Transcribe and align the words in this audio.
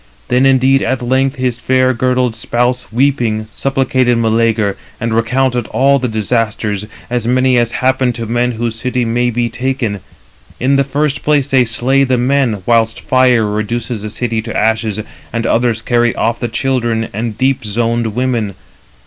Then 0.29 0.47
indeed 0.47 0.81
at 0.81 1.03
length 1.03 1.35
his 1.35 1.57
fair 1.57 1.93
girdled 1.93 2.35
spouse, 2.35 2.91
weeping, 2.91 3.45
supplicated 3.53 4.17
Meleager, 4.17 4.75
and 4.99 5.13
recounted 5.13 5.67
all 5.67 5.99
the 5.99 6.07
disasters, 6.07 6.87
as 7.11 7.27
many 7.27 7.55
as 7.59 7.73
happen 7.85 8.11
to 8.13 8.25
men 8.25 8.53
whose 8.53 8.73
city 8.79 9.05
may 9.05 9.29
be 9.29 9.47
taken. 9.47 9.99
In 10.59 10.75
the 10.75 10.83
first 10.83 11.21
place, 11.21 11.51
they 11.51 11.65
slay 11.65 12.03
the 12.03 12.17
men, 12.17 12.53
327 12.63 12.63
whilst 12.65 12.99
fire 12.99 13.45
reduces 13.45 14.01
the 14.01 14.09
city 14.09 14.41
to 14.41 14.57
ashes; 14.57 14.99
and 15.31 15.45
others 15.45 15.83
carry 15.83 16.15
off 16.15 16.39
the 16.39 16.47
children 16.47 17.07
and 17.13 17.37
deep 17.37 17.63
zoned 17.63 18.15
women. 18.15 18.55